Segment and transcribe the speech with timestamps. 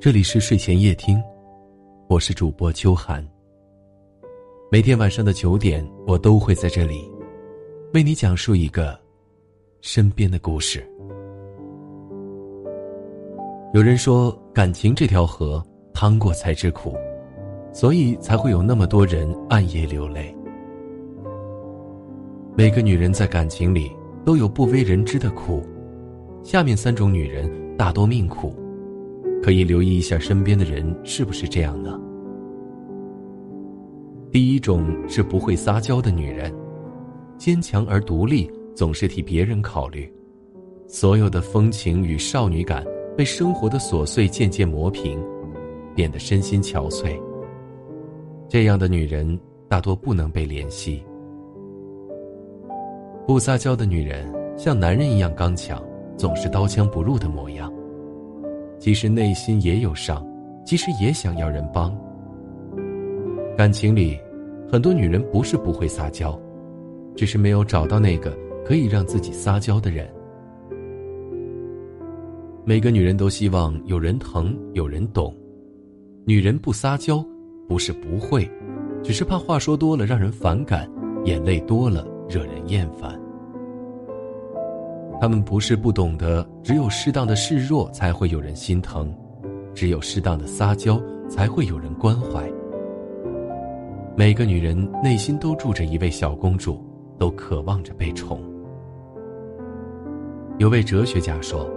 [0.00, 1.22] 这里是睡前夜听，
[2.08, 3.26] 我是主播秋寒。
[4.70, 7.10] 每天晚上的九点，我都会在这里，
[7.94, 8.98] 为你讲述一个
[9.80, 10.82] 身边的故事。
[13.74, 15.62] 有人说，感情这条河，
[15.94, 16.94] 趟过才知苦，
[17.72, 20.34] 所以才会有那么多人暗夜流泪。
[22.56, 23.90] 每个女人在感情里
[24.24, 25.62] 都有不为人知的苦，
[26.42, 27.50] 下面三种女人
[27.80, 28.54] 大多命苦。
[29.42, 31.98] 可以留意一下身边的人是不是这样呢？
[34.30, 36.54] 第一种是不会撒娇的女人，
[37.38, 40.12] 坚强而独立，总是替别人考虑，
[40.86, 42.84] 所有的风情与少女感
[43.16, 45.18] 被生活的琐碎渐渐磨平，
[45.94, 47.18] 变得身心憔悴。
[48.46, 51.02] 这样的女人大多不能被怜惜。
[53.26, 55.82] 不撒娇的女人像男人一样刚强，
[56.20, 57.72] 总是刀枪不入的模样。
[58.78, 60.22] 即使内心也有伤，
[60.66, 61.96] 即使也想要人帮。
[63.56, 64.18] 感情里，
[64.70, 66.38] 很多女人不是不会撒娇，
[67.16, 70.06] 只是没有找到那个可以让自己撒娇的人。
[72.66, 75.34] 每个女人都希望有人疼，有人懂。
[76.26, 77.24] 女人不撒娇，
[77.66, 78.46] 不是不会，
[79.02, 80.86] 只是怕话说多了让人反感，
[81.24, 83.18] 眼泪多了惹人厌烦。
[85.20, 89.14] 他们不是不懂得，只有适当的示弱才会有人心疼，
[89.74, 92.50] 只有适当的撒娇才会有人关怀。
[94.16, 96.82] 每个女人内心都住着一位小公主，
[97.18, 98.40] 都渴望着被宠。
[100.58, 101.70] 有位哲学家说：“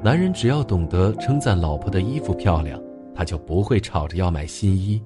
[0.00, 2.80] 男人只要懂得称赞老婆的衣服漂亮，
[3.16, 5.00] 他就不会吵着要买新衣；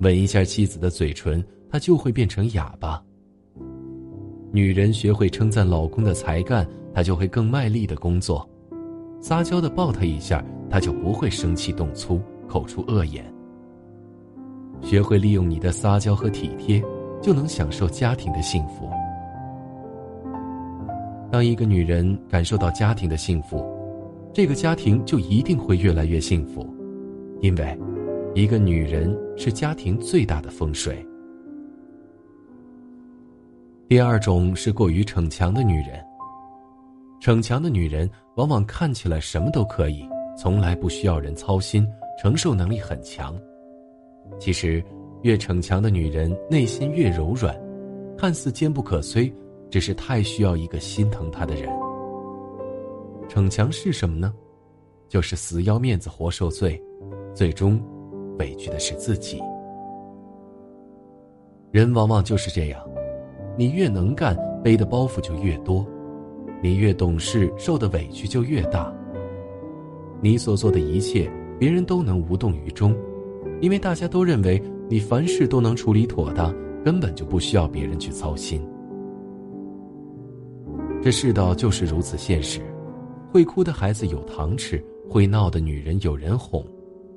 [0.00, 3.02] 吻一下妻子的嘴唇，他就会变成哑巴。”
[4.52, 8.46] 女人学会称赞老公的才干，她就会更卖力的工作；
[9.20, 13.24] 撒娇的抱他一下，他就不会生气动粗，口出恶言。
[14.82, 16.82] 学会利用你的撒娇和体贴，
[17.22, 18.90] 就能享受家庭的幸福。
[21.30, 23.64] 当一个女人感受到家庭的幸福，
[24.34, 26.68] 这个家庭就一定会越来越幸福，
[27.40, 27.78] 因为，
[28.34, 31.02] 一个女人是家庭最大的风水。
[33.92, 36.02] 第二种是过于逞强的女人。
[37.20, 41.86] 逞强的女人往往看起来什么都可以，从来不需要人操心，
[42.18, 43.38] 承受能力很强。
[44.40, 44.82] 其实，
[45.20, 47.54] 越逞强的女人内心越柔软，
[48.16, 49.30] 看似坚不可摧，
[49.68, 51.68] 只是太需要一个心疼她的人。
[53.28, 54.32] 逞强是什么呢？
[55.06, 56.82] 就是死要面子活受罪，
[57.34, 57.78] 最终
[58.38, 59.38] 委屈的是自己。
[61.70, 62.82] 人往往就是这样。
[63.56, 65.84] 你越能干，背的包袱就越多；
[66.62, 68.92] 你越懂事，受的委屈就越大。
[70.20, 72.96] 你所做的一切，别人都能无动于衷，
[73.60, 76.54] 因为大家都认为你凡事都能处理妥当，
[76.84, 78.62] 根本就不需要别人去操心。
[81.02, 82.60] 这世道就是如此现实：
[83.32, 86.64] 会哭的孩子有糖吃，会闹的女人有人哄，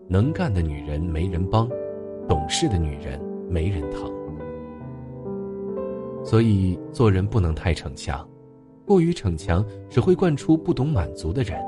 [0.07, 1.69] 能干的女人没人帮，
[2.28, 4.12] 懂事的女人没人疼。
[6.25, 8.28] 所以做人不能太逞强，
[8.84, 11.63] 过于逞强只会惯出不懂满足的人。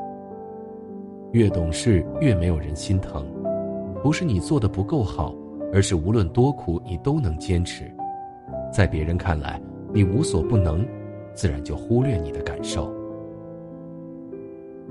[1.31, 3.23] 越懂事越没有人心疼，
[4.01, 5.35] 不是你做的不够好，
[5.71, 7.83] 而是无论多苦你都能坚持，
[8.73, 9.61] 在别人看来
[9.93, 10.83] 你无所不能，
[11.35, 12.91] 自然就忽略你的感受。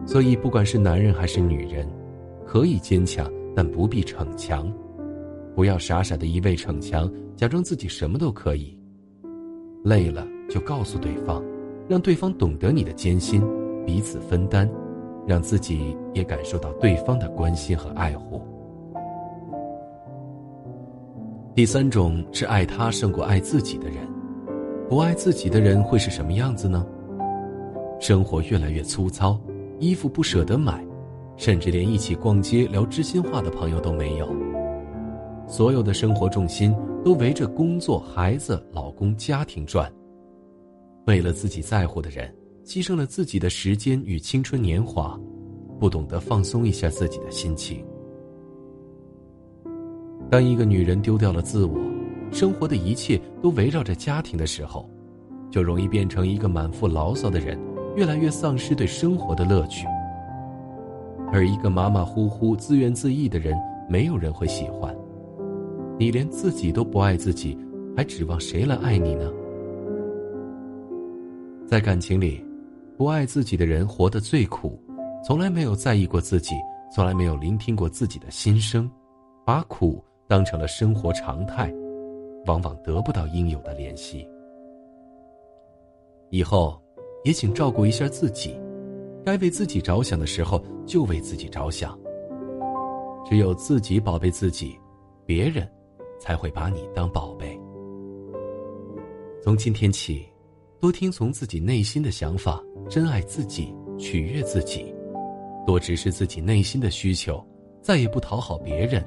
[0.04, 1.88] 所以不管是男人还是女人，
[2.44, 4.72] 可以坚强，但不必逞强，
[5.56, 8.78] 不要傻傻的一味逞强，假装自己什么都可以。
[9.86, 11.40] 累了就告诉对方，
[11.88, 13.40] 让对方懂得你的艰辛，
[13.86, 14.68] 彼此分担，
[15.24, 18.42] 让自己也感受到对方的关心和爱护。
[21.54, 23.98] 第三种是爱他胜过爱自己的人，
[24.88, 26.84] 不爱自己的人会是什么样子呢？
[28.00, 29.38] 生活越来越粗糙，
[29.78, 30.84] 衣服不舍得买，
[31.36, 34.28] 甚至连一起逛街聊知心话的朋友都没有。
[35.46, 36.74] 所有的生活重心
[37.06, 39.88] 都围着工作、孩子、老公、家庭转。
[41.06, 45.16] 为了自己在乎的人，牺牲了自己的时间与青春年华，
[45.78, 47.86] 不懂得放松一下自己的心情。
[50.28, 51.78] 当一个女人丢掉了自我，
[52.32, 54.90] 生活的一切都围绕着家庭的时候，
[55.48, 57.56] 就容易变成一个满腹牢骚的人，
[57.94, 59.86] 越来越丧失对生活的乐趣。
[61.32, 63.56] 而一个马马虎虎、自怨自艾的人，
[63.88, 64.92] 没有人会喜欢。
[65.98, 67.56] 你连自己都不爱自己，
[67.96, 69.32] 还指望谁来爱你呢？
[71.66, 72.44] 在感情里，
[72.98, 74.78] 不爱自己的人活得最苦，
[75.24, 76.54] 从来没有在意过自己，
[76.94, 78.90] 从来没有聆听过自己的心声，
[79.44, 81.72] 把苦当成了生活常态，
[82.44, 84.28] 往往得不到应有的怜惜。
[86.30, 86.78] 以后，
[87.24, 88.54] 也请照顾一下自己，
[89.24, 91.98] 该为自己着想的时候就为自己着想。
[93.24, 94.76] 只有自己宝贝自己，
[95.24, 95.68] 别人
[96.18, 97.58] 才会把你当宝贝。
[99.42, 100.26] 从今天起，
[100.80, 104.94] 多听从自己内心的想法，珍爱自己，取悦自己，
[105.66, 107.44] 多直视自己内心的需求，
[107.80, 109.04] 再也不讨好别人，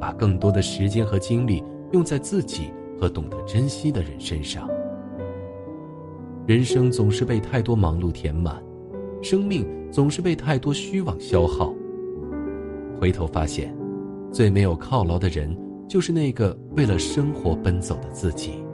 [0.00, 1.62] 把更多的时间和精力
[1.92, 4.68] 用在自己和懂得珍惜的人身上。
[6.46, 8.62] 人生总是被太多忙碌填满，
[9.20, 11.74] 生命总是被太多虚妄消耗。
[12.98, 13.76] 回头发现，
[14.32, 15.54] 最没有犒劳的人，
[15.88, 18.64] 就是那个为了生活奔走的自己。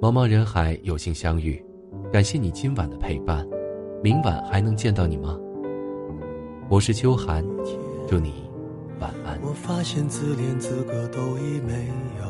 [0.00, 1.62] 茫茫人海，有幸相遇，
[2.12, 3.46] 感谢你今晚的陪伴。
[4.02, 5.38] 明晚还能见到你吗？
[6.68, 7.44] 我是秋寒，
[8.06, 8.32] 祝你
[9.00, 9.38] 晚安。
[9.42, 11.88] 我发现自怜资格都已没
[12.20, 12.26] 有，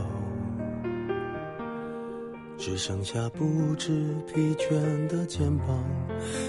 [2.56, 5.66] 只剩下不知疲倦的肩膀，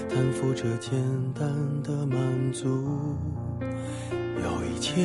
[0.08, 0.92] 担负着简
[1.34, 1.50] 单
[1.82, 2.68] 的满足。
[3.60, 5.04] 有一天，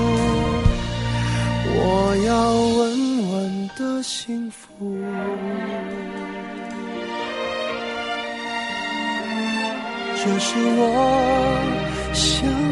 [1.73, 4.67] 我要稳稳的幸福，
[10.15, 10.81] 这是我
[12.13, 12.70] 想。